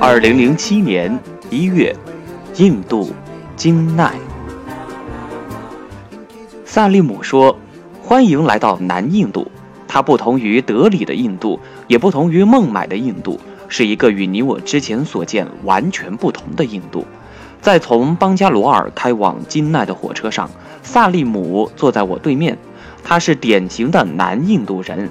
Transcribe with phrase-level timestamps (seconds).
[0.00, 1.18] 二零零七年
[1.50, 1.94] 一月，
[2.56, 3.10] 印度
[3.56, 4.12] 金奈，
[6.64, 7.58] 萨利姆说
[8.00, 9.50] ：“欢迎来到南印度，
[9.88, 11.58] 它不同于德里的印度，
[11.88, 17.04] 也不同于孟买的印度，是一个与你我之前所见完全不同的印度。”
[17.60, 20.48] 在从邦加罗尔开往金奈的火车上，
[20.84, 22.56] 萨利姆坐在我对面，
[23.08, 25.08] 他是典型的南印度人，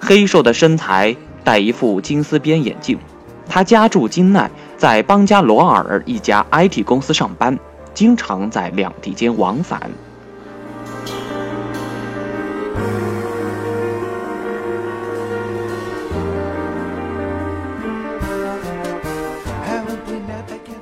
[0.00, 1.14] 黑瘦的身材，
[1.44, 2.98] 戴一副金丝边眼镜。
[3.48, 7.56] 他家住金奈，在邦加罗尔一家 IT 公司上班，
[7.94, 9.80] 经常在两地间往返。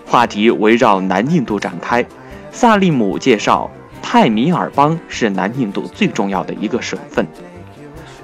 [0.06, 2.06] 话题围绕南印度展开。
[2.50, 3.70] 萨利姆介绍，
[4.14, 7.27] 泰米尔邦是南印度最重要的一个省份，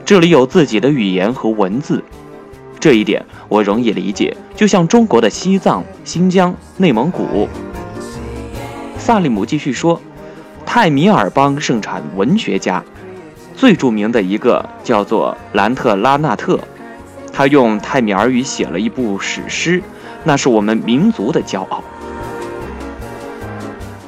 [0.05, 2.05] 这里有自己的语言和文字。
[2.79, 7.49] 这一点我容易理解，就像中国的西藏、新疆、内蒙古。
[8.99, 10.01] 萨利姆继续说，
[10.65, 12.85] 泰米尔邦盛产文学家，
[13.57, 16.61] 最著名的一个叫做兰特拉纳特，
[17.33, 19.83] 他用泰米尔语写了一部史诗，
[20.23, 21.83] 那是我们民族的骄傲。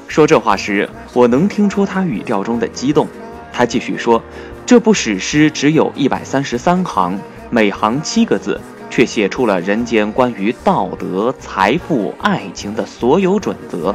[0.06, 3.07] 说这话时，我能听出他语调中的激动。
[3.53, 4.23] 他继续说，
[4.65, 7.19] 这部史诗只有一百三十三行。
[7.51, 13.95] 每行七个字，却写出了人间关于道德、财富、爱情的所有准则。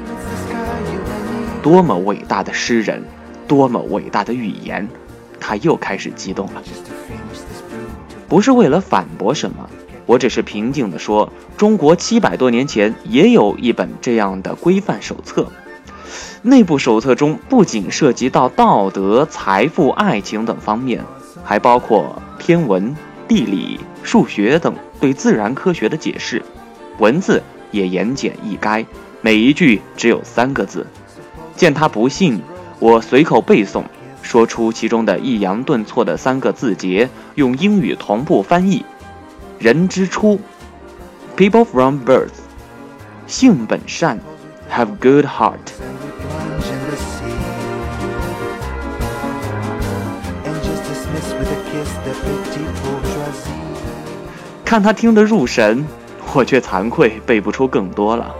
[1.63, 3.03] 多么伟大的诗人，
[3.47, 4.87] 多么伟大的语言！
[5.39, 6.61] 他又开始激动了。
[8.27, 9.67] 不是为了反驳什么，
[10.05, 15.47] 我只是平静地说：中国七百多年前也有一本这样的规范手册。
[16.41, 21.03] 内部手册中不仅涉及到道德、财富、爱情等方面，
[21.43, 22.95] 还包括天文。
[23.27, 26.41] 地理、数学等对自然科学的解释，
[26.97, 28.85] 文字也言简意赅，
[29.19, 30.87] 每一句只有三个字。
[31.53, 32.41] 见他不信，
[32.79, 33.83] 我随口背诵，
[34.21, 38.85] 说出其中的抑扬顿挫的三个字节，用英语同步翻译：
[39.59, 40.39] 人之初
[41.35, 42.29] ，people from birth，
[43.27, 44.17] 性本善
[44.71, 45.96] ，have good heart。
[54.63, 55.85] 看他听得入神，
[56.33, 58.33] 我却惭愧背不出更多了。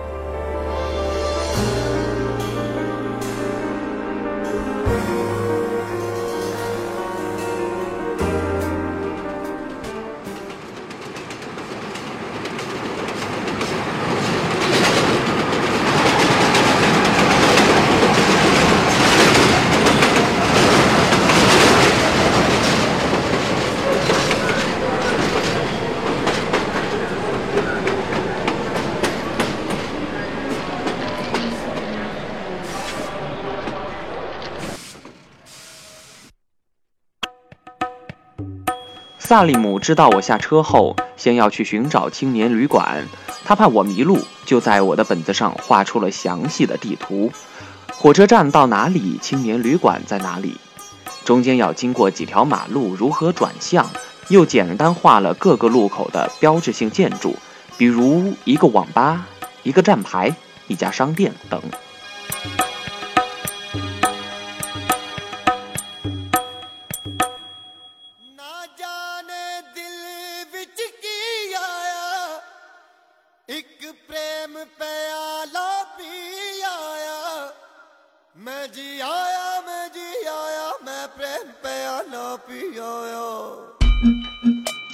[39.28, 43.06] 萨利姆知道我下车后，先要去寻找青年旅馆。
[43.44, 47.30] 他怕我迷路，就在我的本子上画出了详细的地图。
[47.94, 50.56] 火车站到哪里，青年旅馆在哪里，
[51.26, 53.86] 中间要经过几条马路，如何转向，
[54.30, 57.36] 又简单画了各个路口的标志性建筑，
[57.78, 59.28] 比如一个网吧、
[59.64, 60.34] 一个站牌、
[60.68, 61.62] 一家商店等。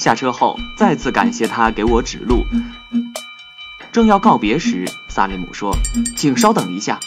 [0.04, 2.46] 下车后，再次感谢他给我指路。
[3.90, 5.74] 正要告别时，萨利姆说
[6.18, 7.00] ：“请稍等一下。”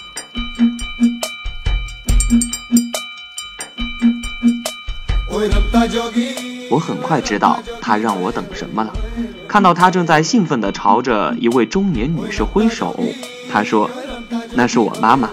[6.71, 8.91] 我很快知道他让我等什么了。
[9.47, 12.99] 看到他正在兴奋地朝着一位中年女士挥手，
[13.53, 13.91] 他说
[14.57, 15.29] ：“那是我妈妈。”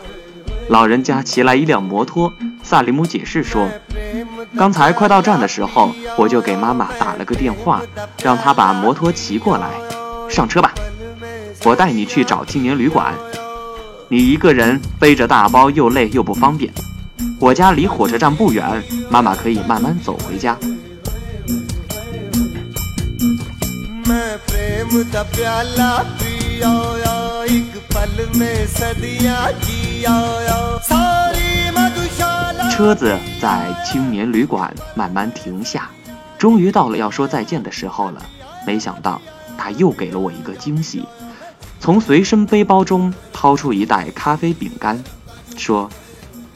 [0.67, 2.33] 老人家骑来一辆摩托。
[2.61, 3.69] 萨利姆解释说
[4.55, 7.81] ：“刚才快到站的时候，我就给妈妈打了个电话，
[8.23, 9.69] 让她把摩托骑过来。
[10.29, 10.73] 上车吧，
[11.63, 13.13] 我带你去找青年旅馆。
[14.09, 16.71] 你一个人背着大包又累又不方便。
[17.39, 20.57] 我家离火车站不远，妈妈可以慢慢走回家。”
[32.75, 35.91] 车子在青年旅馆慢慢停下，
[36.39, 38.25] 终于到了要说再见的时候了。
[38.65, 39.21] 没想到
[39.55, 41.05] 他又给了我一个惊喜，
[41.79, 45.03] 从随身背包中掏出一袋咖啡饼干，
[45.55, 45.87] 说：“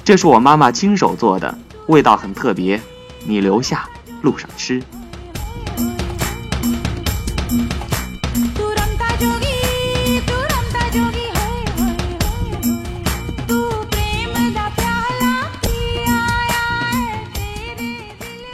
[0.03, 1.55] 这是我妈妈亲手做的，
[1.85, 2.81] 味道很特别，
[3.27, 3.87] 你留下，
[4.23, 4.81] 路上吃。”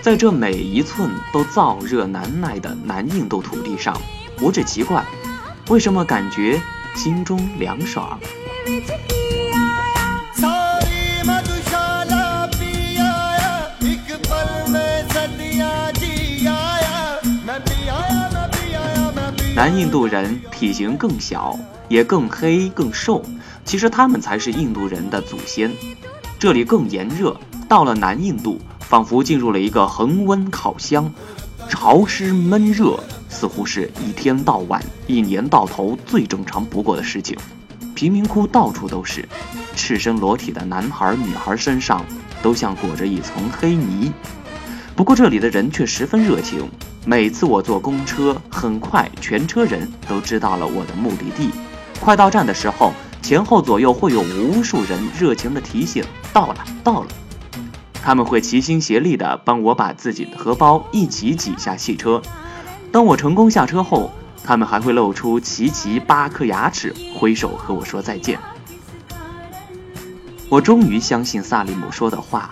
[0.03, 3.97] 在这每一寸都燥热难耐的南印度土地上，
[4.41, 5.01] 我只奇怪，
[5.69, 6.61] 为什么感觉
[6.93, 8.19] 心中凉爽。
[19.55, 21.57] 南印度人体型更小，
[21.87, 23.23] 也更黑更瘦，
[23.63, 25.71] 其实他们才是印度人的祖先。
[26.37, 27.39] 这里更炎热，
[27.69, 28.59] 到了南印度。
[28.87, 31.11] 仿佛进入了一个恒温烤箱，
[31.67, 32.99] 潮湿闷热，
[33.29, 37.35] 似乎是一天到晚、一年到头最正常不过的事情。
[37.95, 39.27] 贫民窟到处都是，
[39.75, 42.05] 赤身裸体的男孩女孩身上
[42.41, 44.11] 都像裹着一层黑泥。
[44.95, 46.69] 不过这里的人却十分热情，
[47.05, 51.49] 每次我坐公车，很快全车人都知道了我的目的地。
[51.99, 56.03] 快到站的时候，前后左右会有无数人热情地提醒
[56.33, 57.07] ：“到了，到了。”
[58.05, 62.21] 他们会齐心协力地帮我把自己的荷包一起挤下汽车。
[62.91, 64.11] 当我成功下车后，
[64.43, 68.37] 他们还会露出齐齐八颗牙齿，挥手和我说再见。
[70.49, 72.51] 我终于相信萨利姆说的话：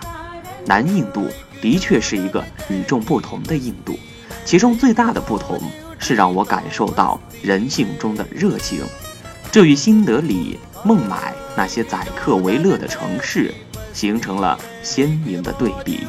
[0.64, 1.28] 南印度
[1.60, 3.98] 的确是一个与众不同的印度，
[4.46, 5.60] 其中最大的不同
[5.98, 8.82] 是让我感受到人性中的热情。
[9.50, 13.52] 这与新德里、孟买那些载客为乐的城市。
[13.92, 16.06] 形成了鲜明的对比。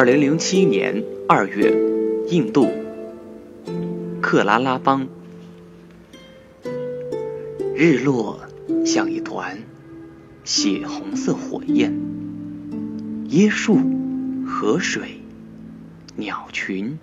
[0.00, 1.76] 二零零七年二月，
[2.28, 2.70] 印度
[4.22, 5.06] 克拉拉邦，
[7.74, 8.40] 日落
[8.86, 9.58] 像一团
[10.42, 11.92] 血红色火焰，
[13.28, 13.76] 椰树、
[14.46, 15.20] 河水、
[16.16, 16.98] 鸟群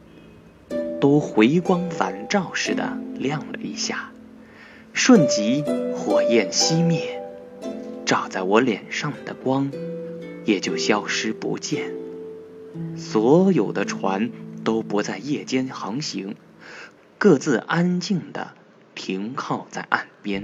[1.00, 4.10] 都回光返照似的亮了一下，
[4.92, 5.64] 瞬即
[5.96, 7.22] 火焰熄灭，
[8.08, 9.72] 照在我脸上的光
[10.46, 11.92] 也就消失不见。
[12.96, 14.32] 所有的船
[14.64, 16.36] 都不在夜间航行，
[17.18, 18.50] 各自安静地
[18.96, 20.44] 停靠在岸边。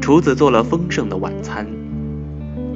[0.00, 1.66] 厨子做了丰盛的晚餐，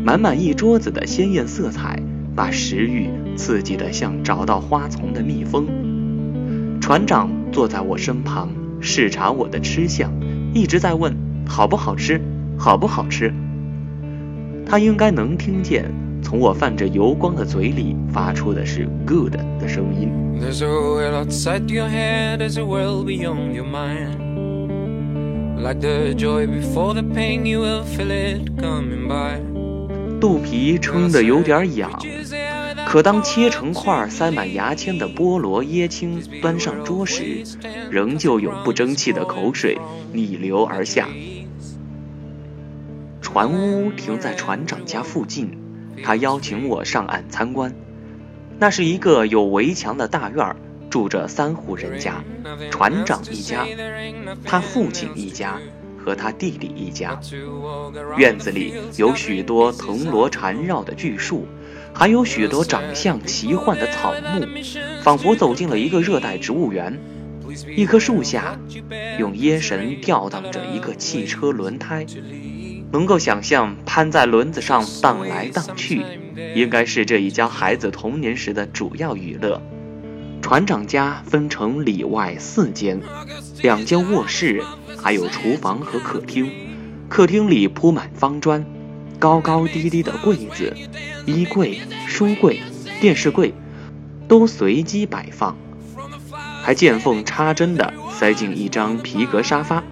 [0.02, 2.02] 满满一桌子的鲜艳色彩，
[2.34, 6.80] 把食欲刺激得像找到花丛的蜜蜂。
[6.80, 8.50] 船长坐在我身旁，
[8.80, 10.10] 视察我的吃相。
[10.54, 11.14] 一直在问
[11.46, 12.20] 好不好吃，
[12.58, 13.32] 好不好吃。
[14.66, 15.84] 他应该能听见
[16.22, 20.10] 从我泛着油光的嘴里发出的是 “good” 的声音。
[30.20, 31.90] 肚皮撑得有点痒。
[32.88, 37.44] 可当切成块、塞满牙签的菠萝椰青端上桌时，
[37.90, 39.76] 仍旧有不争气的口水
[40.14, 41.06] 逆流而下。
[43.20, 45.58] 船屋停在船长家附近，
[46.02, 47.74] 他邀请我上岸参观。
[48.58, 50.56] 那是一个有围墙的大院，
[50.88, 52.24] 住着三户人家：
[52.70, 53.66] 船长一家，
[54.46, 55.60] 他父亲一家
[56.02, 57.20] 和他弟弟一家。
[58.16, 61.46] 院子里有许多藤萝缠绕的巨树。
[61.92, 64.46] 还有许多长相奇幻的草木，
[65.02, 66.98] 仿佛走进了一个热带植物园。
[67.76, 68.58] 一棵树下，
[69.18, 72.06] 用椰绳吊荡着一个汽车轮胎，
[72.92, 76.02] 能够想象攀在轮子上荡来荡去，
[76.54, 79.60] 应该是这一家孩子童年时的主要娱乐。
[80.40, 83.00] 船长家分成里外四间，
[83.60, 84.62] 两间卧室，
[84.96, 86.50] 还有厨房和客厅。
[87.08, 88.64] 客厅里铺满方砖。
[89.18, 90.74] 高高低低的柜子、
[91.26, 92.60] 衣柜、书柜、
[93.00, 93.52] 电视柜，
[94.28, 95.56] 都随机摆放，
[96.62, 99.82] 还见缝插针地塞进一张皮革沙发。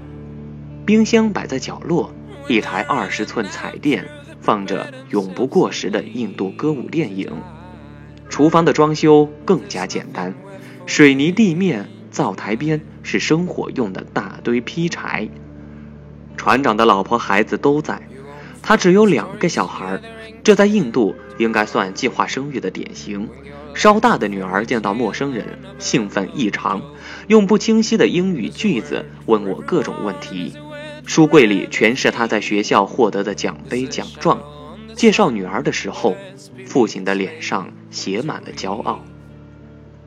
[0.85, 2.13] 冰箱摆在角落，
[2.49, 4.07] 一台二十寸彩电
[4.41, 7.33] 放着永不过时的印度歌舞电影。
[8.29, 10.35] 厨房的装修更加简单，
[10.87, 15.29] 水泥地面，灶台边是生火用的大堆劈柴。
[16.37, 18.03] 船长的老婆孩子都在，
[18.67, 20.01] 他只有两个小孩，
[20.43, 23.29] 这在印度应该算计划生育的典型。
[23.75, 26.83] 稍大的女儿见到陌生人兴奋异常，
[27.29, 30.53] 用不清晰的英语句子问我各种问题。
[31.05, 34.43] 书柜里全是他在学校获得的奖杯奖状。
[34.97, 36.17] 介绍女儿的时候，
[36.67, 39.05] 父亲的脸上写满了骄傲。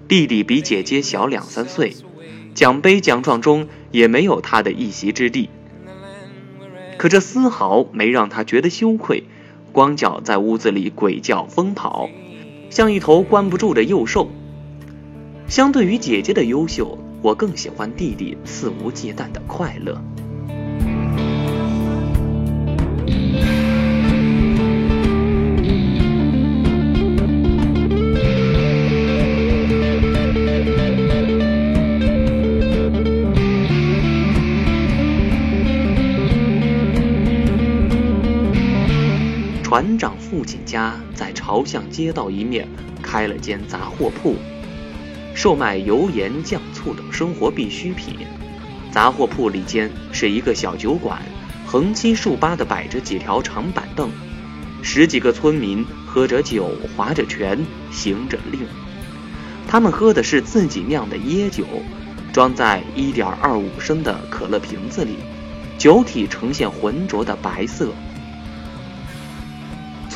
[0.10, 1.96] 弟弟比姐姐小两三岁，
[2.54, 5.50] 奖杯奖状中也没有他的一席之地。
[7.00, 9.24] 可这丝毫没让他觉得羞愧，
[9.72, 12.10] 光脚在屋子里鬼叫疯跑，
[12.70, 14.30] 像一头关不住的幼兽。
[15.48, 19.98] 相对于姐姐的优秀，我更喜欢弟弟肆无忌惮的快乐。
[39.70, 42.68] 船长父亲家在朝向街道一面
[43.04, 44.36] 开了间杂货铺，
[45.36, 48.16] 售卖油盐酱醋等生活必需品。
[48.92, 51.22] 杂货铺里间是一个小酒馆，
[51.68, 54.10] 横七竖八地摆着几条长板凳，
[54.82, 58.62] 十几个村民喝着酒，划着拳，行着令。
[59.68, 61.64] 他们喝的是自己酿的椰酒，
[62.34, 65.18] 装在1.25升的可乐瓶子里，
[65.78, 67.94] 酒体呈现浑浊的白色。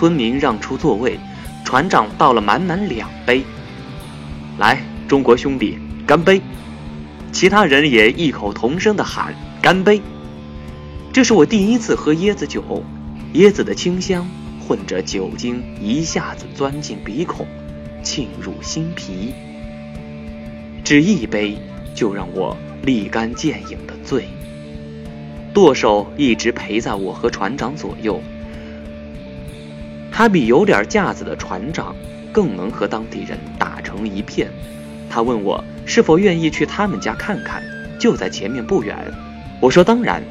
[0.03, 1.17] 村民让出座位，
[1.63, 3.41] 船长倒了满满两杯。
[4.57, 6.41] 来，中国兄弟，干杯！
[7.31, 10.01] 其他人也异口同声地喊干杯。
[11.13, 12.83] 这是我第一次喝椰子酒，
[13.35, 14.29] 椰子的清香
[14.59, 17.47] 混着酒精，一下子钻进鼻孔，
[18.03, 19.33] 沁入心脾。
[20.83, 21.57] 只一杯
[21.95, 24.25] 就让我立竿见影的醉。
[25.53, 28.21] 舵手一直陪在我和船长左右。
[30.15, 31.95] 他比有点架子的船长
[32.31, 34.47] 更能和当地人打成一片。
[35.09, 37.63] 他问我是否愿意去他们家看看，
[37.99, 38.95] 就在前面不远。
[39.59, 40.23] 我说当然。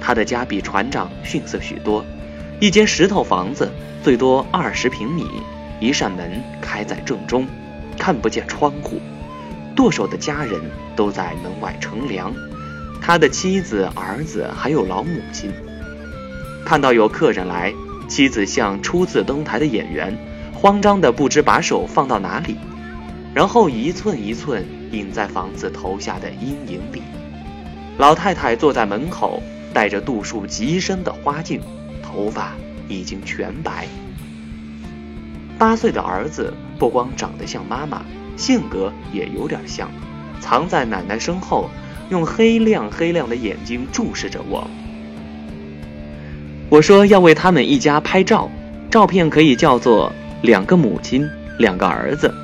[0.00, 2.04] 他的家比船长逊色许多，
[2.58, 3.70] 一间石头房子，
[4.02, 5.24] 最多二十平米，
[5.78, 7.46] 一扇门开在正中，
[7.98, 9.00] 看不见窗户。
[9.76, 10.60] 剁手的家人
[10.96, 12.32] 都在门外乘凉，
[13.00, 15.52] 他的妻子、儿子还有老母亲。
[16.64, 17.72] 看到有客人来。
[18.12, 20.14] 妻子像初次登台的演员，
[20.52, 22.58] 慌张的不知把手放到哪里，
[23.32, 27.00] 然后一寸一寸隐在房子头下的阴影里。
[27.96, 29.42] 老太太坐在门口，
[29.72, 31.62] 戴着度数极深的花镜，
[32.02, 32.52] 头发
[32.86, 33.88] 已经全白。
[35.58, 38.02] 八岁的儿子不光长得像妈妈，
[38.36, 39.90] 性格也有点像，
[40.38, 41.70] 藏在奶奶身后，
[42.10, 44.68] 用黑亮黑亮的眼睛注视着我。
[46.72, 48.50] 我说要为他们一家拍照，
[48.90, 50.10] 照片可以叫做
[50.40, 52.34] “两个母亲，两个儿子”。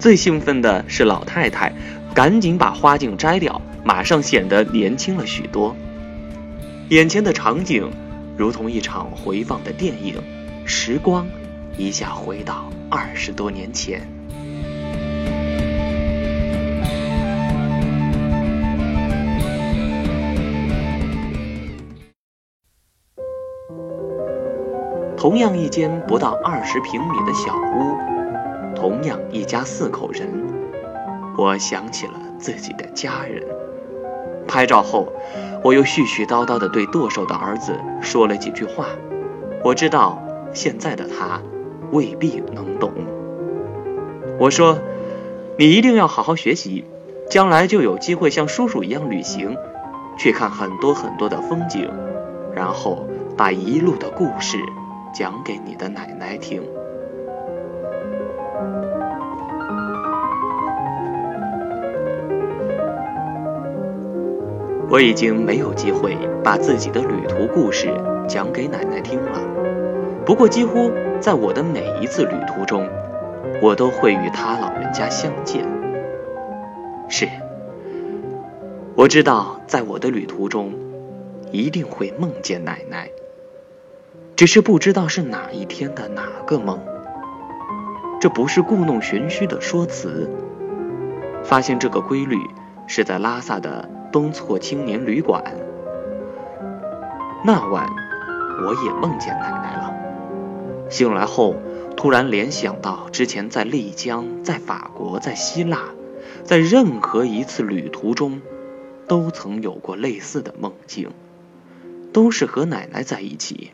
[0.00, 1.70] 最兴奋的是老太太，
[2.14, 5.76] 赶紧把花镜摘掉，马上显得年轻了许多。
[6.88, 7.90] 眼前的场景
[8.38, 10.14] 如同一场回放的电影，
[10.64, 11.28] 时光
[11.76, 14.15] 一下回到二十多年前。
[25.26, 27.96] 同样一间不到二十平米的小屋，
[28.76, 30.28] 同样一家四口人，
[31.36, 33.42] 我想起了自己的家人。
[34.46, 35.12] 拍照后，
[35.64, 38.86] 我又絮絮叨叨地对剁手的儿子说了几句话。
[39.64, 41.42] 我知道现在的他
[41.90, 42.92] 未必能懂。
[44.38, 44.78] 我说
[45.58, 46.84] ：“你一定要好好学习，
[47.28, 49.56] 将来就有机会像叔叔一样旅行，
[50.16, 51.90] 去看很多很多的风景，
[52.54, 54.58] 然后把一路的故事。”
[55.18, 56.62] 讲给你的奶奶听。
[64.90, 67.88] 我已经没有机会把自己的旅途故事
[68.28, 69.40] 讲给奶奶听了。
[70.26, 72.86] 不过，几乎在我的每一次旅途中，
[73.62, 75.64] 我都会与她老人家相见。
[77.08, 77.26] 是，
[78.94, 80.74] 我知道，在我的旅途中，
[81.50, 83.08] 一定会梦见奶奶。
[84.36, 86.78] 只是不知道是哪一天的哪个梦。
[88.20, 88.28] 这。
[88.28, 90.30] 不是故弄玄虚的说辞。
[91.42, 92.36] 发现这个规律
[92.86, 95.42] 是在拉萨的东措青年旅馆。
[97.44, 97.88] 那晚，
[98.62, 99.94] 我也梦见奶奶了。
[100.90, 101.54] 醒来后，
[101.96, 105.84] 突然联想到之前在丽江、在法国、在希腊，
[106.42, 108.42] 在任何一次旅途中，
[109.06, 111.10] 都曾有过类似的梦境，
[112.12, 113.70] 都是和奶奶在一起。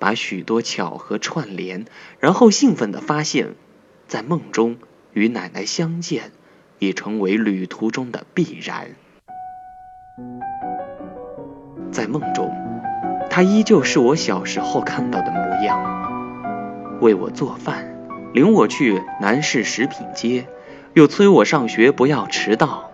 [0.00, 1.84] 把许多巧合串联，
[2.18, 3.54] 然后兴奋地发现，
[4.08, 4.78] 在梦中
[5.12, 6.32] 与奶奶相见，
[6.78, 8.96] 已成为旅途中的必然。
[11.92, 12.50] 在梦中，
[13.28, 17.94] 她依旧是我小时候看到的模样，为我做饭，
[18.32, 20.46] 领我去南市食品街，
[20.94, 22.90] 又催我上学不要迟到，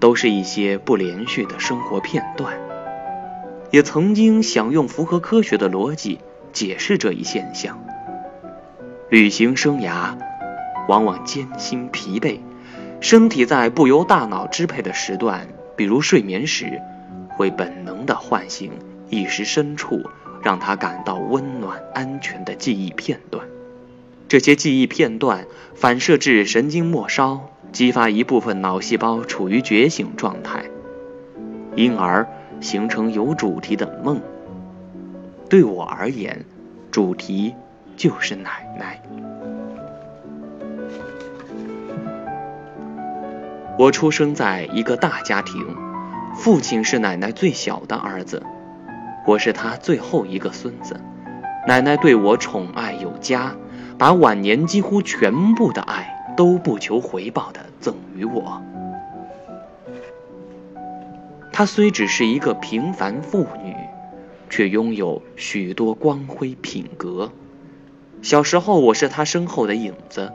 [0.00, 2.73] 都是一些不连续的生活片段。
[3.74, 6.20] 也曾经想用符合科学的逻辑
[6.52, 7.84] 解释这一现象。
[9.10, 10.16] 旅行生涯
[10.86, 12.38] 往往艰辛疲惫，
[13.00, 16.80] 身体在不由大脑支配的时段，比如睡眠时，
[17.30, 18.70] 会本能地唤醒
[19.10, 20.00] 意识深处
[20.40, 23.44] 让他感到温暖安全的记忆片段。
[24.28, 27.40] 这些记忆片段反射至神经末梢，
[27.72, 30.66] 激发一部分脑细胞处于觉醒状态，
[31.74, 32.28] 因而。
[32.60, 34.20] 形成有主题的梦，
[35.48, 36.44] 对我而言，
[36.90, 37.54] 主题
[37.96, 39.00] 就是奶奶。
[43.76, 45.66] 我出生在一个大家庭，
[46.36, 48.42] 父亲是奶奶最小的儿子，
[49.26, 51.00] 我是他最后一个孙子。
[51.66, 53.52] 奶奶对我宠爱有加，
[53.98, 58.62] 把晚年几乎全部的爱都不求回报的赠予我。
[61.56, 63.76] 她虽只是一个平凡妇女，
[64.50, 67.30] 却拥有许多光辉品格。
[68.22, 70.32] 小时候，我是她身后的影子；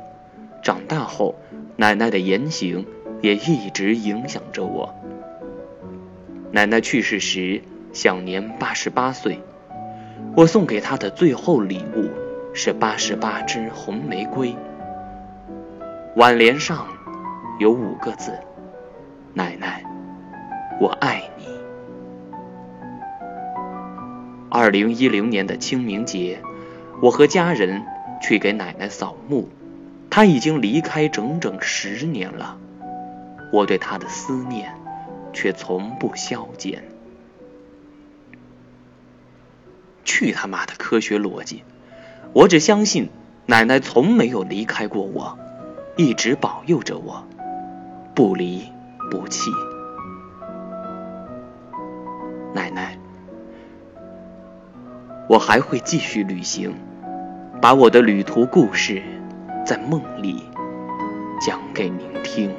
[0.64, 1.36] 长大后，
[1.76, 2.86] 奶奶的言行
[3.20, 4.96] 也一直影响着我。
[6.52, 9.42] 奶奶去世时享年八十八岁，
[10.38, 12.10] 我送给她的最后礼物
[12.54, 14.56] 是八十八支红玫瑰，
[16.16, 16.88] 挽联上
[17.60, 18.32] 有五个字
[19.36, 19.84] ：“奶奶。”
[20.80, 21.46] 我爱你。
[24.50, 26.40] 二零一零年的清明节，
[27.02, 27.84] 我和家人
[28.22, 29.50] 去给奶奶扫墓。
[30.10, 32.58] 她已经离开整整十年了，
[33.54, 34.74] 我对她的思念
[35.34, 36.84] 却从不消减。
[40.04, 41.64] 去他妈的科学逻辑！
[42.34, 43.10] 我只相信
[43.46, 45.38] 奶奶从没有离开过我，
[45.96, 47.24] 一直保佑着我，
[48.16, 48.64] 不离
[49.12, 49.52] 不弃。
[52.54, 52.98] 奶奶，
[55.28, 56.74] 我还会继续旅行，
[57.62, 59.02] 把我的旅途故事
[59.66, 60.44] 在梦里
[61.40, 62.52] 讲给您听。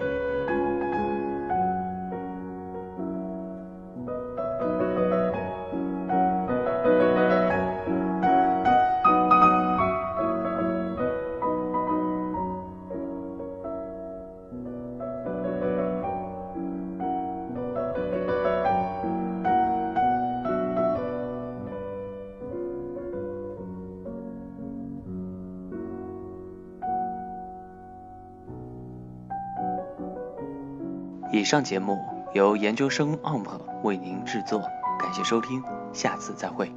[31.33, 31.97] 以上节目
[32.33, 33.47] 由研究生 OMP
[33.83, 34.61] 为您制作，
[34.99, 35.63] 感谢收听，
[35.93, 36.73] 下次再会。